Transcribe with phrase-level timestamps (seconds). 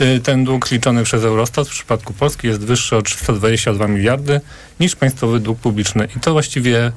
[0.00, 4.40] y, ten dług liczony przez Eurostat w przypadku Polski jest wyższy o 322 miliardy
[4.80, 6.08] niż państwowy dług publiczny.
[6.16, 6.92] I to właściwie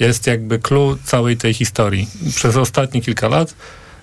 [0.00, 2.08] jest jakby clue całej tej historii.
[2.34, 3.54] Przez ostatnie kilka lat,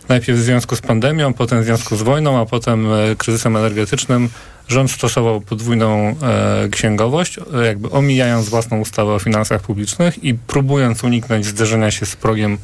[0.09, 4.29] najpierw w związku z pandemią, potem w związku z wojną, a potem e, kryzysem energetycznym,
[4.67, 11.03] rząd stosował podwójną e, księgowość, e, jakby omijając własną ustawę o finansach publicznych i próbując
[11.03, 12.57] uniknąć zderzenia się z progiem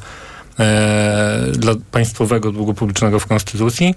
[0.58, 3.94] e, dla państwowego długu publicznego w Konstytucji,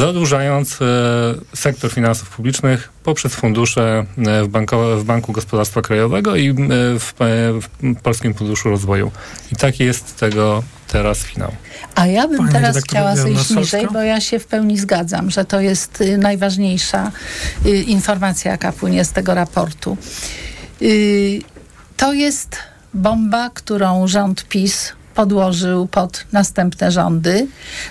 [0.00, 6.48] zadłużając e, sektor finansów publicznych poprzez fundusze e, w, banko, w Banku Gospodarstwa Krajowego i
[6.48, 6.54] e,
[6.98, 7.14] w,
[7.62, 9.10] w Polskim Funduszu Rozwoju.
[9.52, 11.52] I taki jest tego teraz finał.
[11.94, 15.44] A ja bym Pani teraz chciała zejść niżej, bo ja się w pełni zgadzam, że
[15.44, 17.12] to jest y, najważniejsza
[17.66, 19.96] y, informacja, jaka płynie z tego raportu.
[20.82, 21.40] Y,
[21.96, 22.56] to jest
[22.94, 27.46] bomba, którą rząd PiS podłożył pod następne rządy,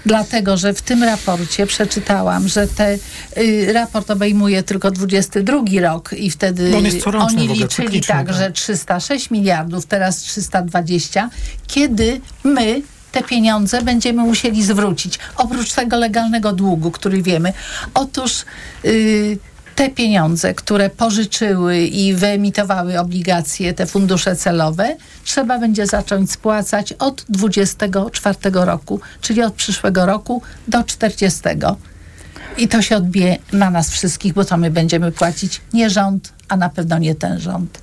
[0.06, 2.98] dlatego że w tym raporcie przeczytałam, że te,
[3.38, 6.72] y, raport obejmuje tylko 22 rok i wtedy
[7.20, 11.30] oni liczyli tak, tak, że 306 miliardów, teraz 320,
[11.68, 15.20] kiedy my te pieniądze będziemy musieli zwrócić.
[15.38, 17.54] Oprócz tego legalnego długu, który wiemy.
[17.94, 18.46] Otóż
[18.84, 19.38] yy,
[19.76, 27.26] te pieniądze, które pożyczyły i wyemitowały obligacje, te fundusze celowe, trzeba będzie zacząć spłacać od
[27.30, 31.40] 24 roku, czyli od przyszłego roku do 40.
[32.58, 36.58] I to się odbije na nas wszystkich, bo to my będziemy płacić, nie rząd, a
[36.58, 37.80] na pewno nie ten rząd.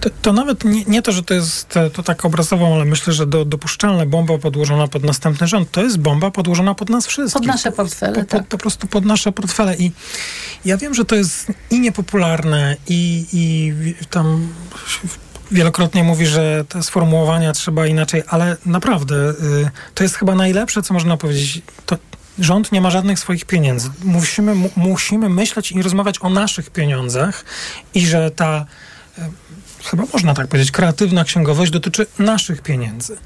[0.00, 3.26] To, to nawet nie, nie, to, że to jest to tak obrazowo, ale myślę, że
[3.26, 7.40] do, dopuszczalne bomba podłożona pod następny rząd, to jest bomba podłożona pod nas wszystkich.
[7.40, 8.42] Pod nasze portfele, po, tak.
[8.42, 9.76] po, po prostu pod nasze portfele.
[9.76, 9.92] I
[10.64, 13.74] ja wiem, że to jest i niepopularne, i, i
[14.10, 14.48] tam
[15.50, 19.34] wielokrotnie mówi, że te sformułowania trzeba inaczej, ale naprawdę y,
[19.94, 21.62] to jest chyba najlepsze, co można powiedzieć.
[21.86, 21.98] To,
[22.38, 23.90] rząd nie ma żadnych swoich pieniędzy.
[24.04, 27.44] Musimy, musimy myśleć i rozmawiać o naszych pieniądzach
[27.94, 28.66] i że ta
[29.84, 33.16] chyba można tak powiedzieć, kreatywna księgowość dotyczy naszych pieniędzy.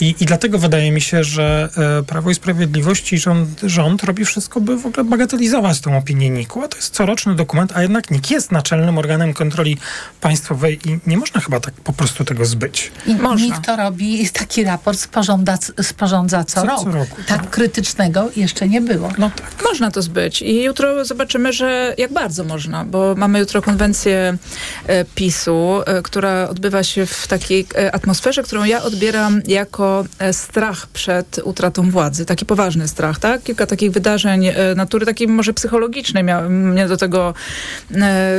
[0.00, 1.68] I, i dlatego wydaje mi się, że
[2.00, 6.30] e, Prawo i Sprawiedliwość i rząd, rząd robi wszystko, by w ogóle bagatelizować tę opinię
[6.30, 9.76] NIK-u, a to jest coroczny dokument, a jednak NIK jest naczelnym organem kontroli
[10.20, 12.92] państwowej i nie można chyba tak po prostu tego zbyć.
[13.06, 13.46] I można.
[13.46, 16.84] NIK to robi, taki raport sporządza, sporządza co, co, rok.
[16.84, 17.16] co roku.
[17.16, 19.12] Tak, tak, krytycznego jeszcze nie było.
[19.18, 19.64] No tak.
[19.64, 24.38] Można to zbyć i jutro zobaczymy, że jak bardzo można, bo mamy jutro konwencję
[24.86, 30.86] e, PiSu, która odbywa się w takiej e, atmosferze, którą ja odbieram jako e, strach
[30.86, 32.24] przed utratą władzy.
[32.24, 33.42] Taki poważny strach, tak?
[33.42, 37.34] Kilka takich wydarzeń natury takiej może psychologicznej mnie do tego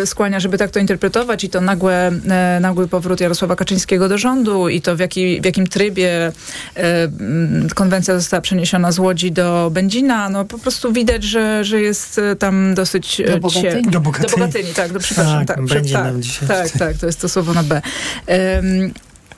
[0.06, 2.12] skłania, żeby tak to interpretować i to nagłe,
[2.62, 6.32] nagły powrót Jarosława Kaczyńskiego do rządu i to w, jaki, w jakim trybie
[7.76, 10.30] konwencja została przeniesiona z Łodzi do Będzina.
[10.30, 13.22] No po prostu widać, że, że jest tam dosyć...
[13.32, 13.92] Do Bogatyni.
[13.92, 15.46] Do Bogatyni, do Bogatyni tak, do, przepraszam.
[15.46, 17.82] Tak, tak, tak, tak, tak, to jest to słowo na B.
[18.28, 18.94] Um,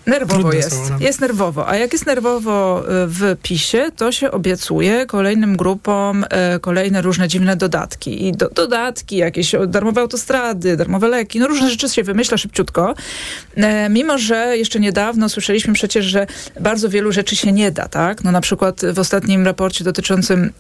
[0.06, 0.90] Nerwowo Trudne jest.
[0.90, 0.98] No.
[1.00, 1.70] Jest nerwowo.
[1.70, 7.28] A jak jest nerwowo y, w PiSie, to się obiecuje kolejnym grupom e, kolejne różne
[7.28, 8.28] dziwne dodatki.
[8.28, 12.94] I do, dodatki, jakieś darmowe autostrady, darmowe leki, no różne rzeczy się wymyśla szybciutko.
[13.56, 16.28] E, mimo, że jeszcze niedawno słyszeliśmy przecież, że
[16.60, 18.24] bardzo wielu rzeczy się nie da, tak?
[18.24, 20.52] No na przykład w ostatnim raporcie dotyczącym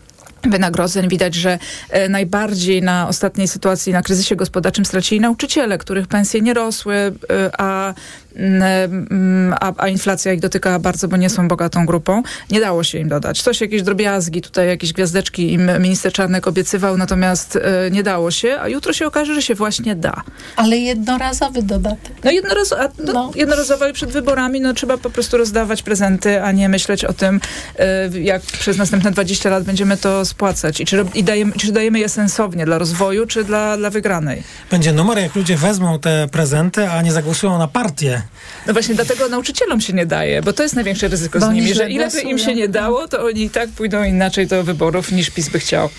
[0.44, 1.10] wynagrodzeń.
[1.10, 1.60] Widać, że
[1.90, 7.12] e, najbardziej na ostatniej sytuacji, na kryzysie gospodarczym stracili nauczyciele, których pensje nie rosły, e,
[7.58, 7.94] a
[8.36, 12.24] Mm, a, a, inflacja ich dotyka bardzo, bo nie są bogatą grupą.
[12.52, 13.42] Nie dało się im dodać.
[13.42, 18.58] Coś, jakieś drobiazgi, tutaj jakieś gwiazdeczki im minister Czarnek obiecywał, natomiast e, nie dało się,
[18.62, 20.24] a jutro się okaże, że się właśnie da.
[20.56, 22.14] Ale jednorazowy dodatek.
[22.24, 23.32] No, jednoraz, a, no, no.
[23.36, 27.40] jednorazowo ale przed wyborami no, trzeba po prostu rozdawać prezenty, a nie myśleć o tym,
[27.80, 30.82] e, jak przez następne 20 lat będziemy to spłacać.
[30.82, 34.44] I czy, i dajemy, czy dajemy je sensownie dla rozwoju, czy dla, dla wygranej.
[34.72, 38.22] Będzie numer, jak ludzie wezmą te prezenty, a nie zagłosują na partię
[38.68, 41.74] no właśnie dlatego nauczycielom się nie daje, bo to jest największe ryzyko bo z nimi,
[41.74, 45.12] że ile by im się nie dało, to oni i tak pójdą inaczej do wyborów
[45.12, 45.90] niż PiS by chciał.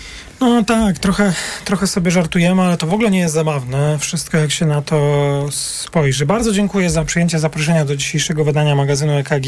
[0.43, 1.33] No tak, trochę,
[1.65, 3.99] trochę sobie żartujemy, ale to w ogóle nie jest zabawne.
[3.99, 6.25] Wszystko jak się na to spojrzy.
[6.25, 9.47] Bardzo dziękuję za przyjęcie zaproszenia do dzisiejszego wydania magazynu EKG.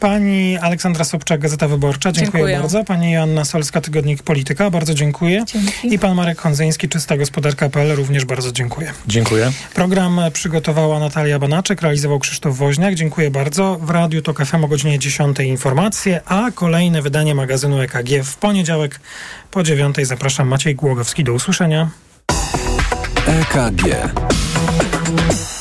[0.00, 2.58] Pani Aleksandra Sobczak, Gazeta Wyborcza, dziękuję, dziękuję.
[2.58, 2.84] bardzo.
[2.84, 5.44] Pani Joanna Solska, Tygodnik Polityka, bardzo dziękuję.
[5.46, 5.94] Dzięki.
[5.94, 8.92] I pan Marek Hondzyński, Czysta Gospodarka.pl, również bardzo dziękuję.
[9.06, 9.52] Dziękuję.
[9.74, 12.94] Program przygotowała Natalia Banaczek, realizował Krzysztof Woźniak.
[12.94, 13.78] Dziękuję bardzo.
[13.82, 19.00] W Radiu TOK FM o godzinie 10 informacje, a kolejne wydanie magazynu EKG w poniedziałek
[19.50, 21.24] po dziewiątej zapraszam Maciej Głogowski.
[21.24, 21.90] Do usłyszenia.
[23.26, 23.82] EKG.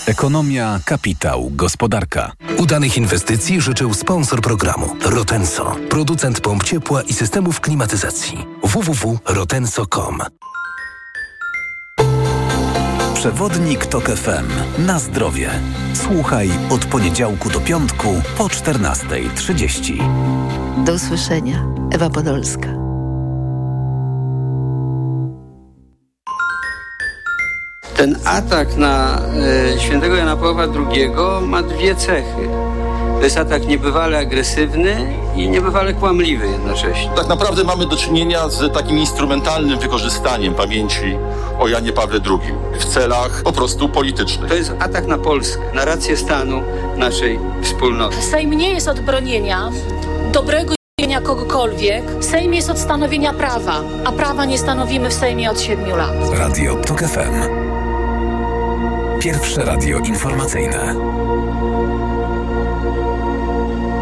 [0.06, 2.32] Ekonomia, kapitał, gospodarka.
[2.58, 8.46] Udanych inwestycji życzył sponsor programu Rotenso, producent pomp ciepła i systemów klimatyzacji.
[8.64, 10.20] www.rotenso.com
[13.14, 14.48] Przewodnik TOK FM.
[14.86, 15.50] Na zdrowie.
[15.94, 20.84] Słuchaj od poniedziałku do piątku po 14.30.
[20.86, 21.66] Do usłyszenia.
[21.92, 22.79] Ewa Podolska.
[28.00, 29.22] Ten atak na
[29.76, 31.10] y, świętego Jana Pawła II
[31.42, 32.50] ma dwie cechy.
[33.18, 37.12] To jest atak niebywale agresywny i niebywale kłamliwy jednocześnie.
[37.16, 41.18] Tak naprawdę mamy do czynienia z takim instrumentalnym wykorzystaniem pamięci
[41.60, 44.50] o Janie Pawle II w celach po prostu politycznych.
[44.50, 46.64] To jest atak na Polskę, na rację stanu
[46.98, 48.16] naszej wspólnoty.
[48.22, 49.70] Sejm nie jest od bronienia
[50.32, 52.04] dobrego imienia kogokolwiek.
[52.22, 56.16] Sejm jest od stanowienia prawa, a prawa nie stanowimy w Sejmie od siedmiu lat.
[56.38, 57.69] Radio TOK FM.
[59.20, 60.96] Pierwsze radio informacyjne.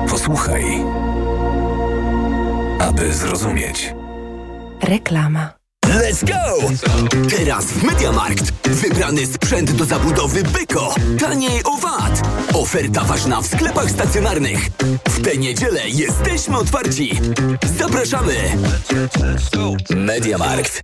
[0.10, 0.64] Posłuchaj,
[2.80, 3.94] aby zrozumieć.
[4.82, 5.54] Reklama.
[5.86, 6.68] Let's go!
[7.38, 8.52] Teraz w Mediamarkt.
[8.64, 10.96] Wybrany sprzęt do zabudowy Byko.
[11.20, 12.22] Taniej o VAT.
[12.54, 14.70] Oferta ważna w sklepach stacjonarnych.
[15.10, 17.20] W tę niedzielę jesteśmy otwarci.
[17.80, 18.34] Zapraszamy!
[19.96, 20.84] Mediamarkt.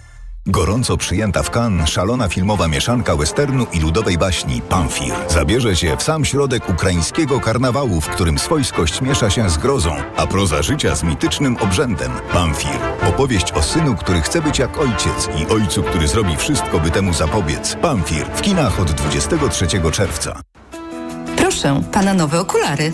[0.47, 6.03] Gorąco przyjęta w Cannes szalona filmowa mieszanka westernu i ludowej baśni Pamfir zabierze się w
[6.03, 11.03] sam środek ukraińskiego karnawału, w którym swojskość miesza się z grozą, a proza życia z
[11.03, 12.11] mitycznym obrzędem.
[12.33, 12.79] Pamfir.
[13.09, 17.13] Opowieść o synu, który chce być jak ojciec i ojcu, który zrobi wszystko, by temu
[17.13, 17.75] zapobiec.
[17.81, 18.25] Pamfir.
[18.35, 20.41] W kinach od 23 czerwca.
[21.37, 22.93] Proszę, pana nowe okulary.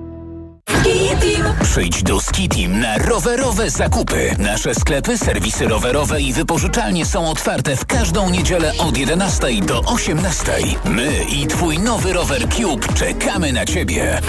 [1.71, 4.35] Przyjdź do Skitim na rowerowe zakupy.
[4.39, 10.51] Nasze sklepy, serwisy rowerowe i wypożyczalnie są otwarte w każdą niedzielę od 11 do 18.
[10.85, 14.21] My i twój nowy rower Cube czekamy na ciebie.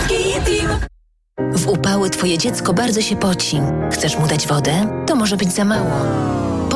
[1.53, 3.61] W upały twoje dziecko bardzo się poci.
[3.93, 5.05] Chcesz mu dać wodę?
[5.06, 5.91] To może być za mało.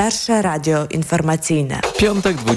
[0.00, 1.80] Pierwsze radio informacyjne.
[1.98, 2.54] Piątek 20.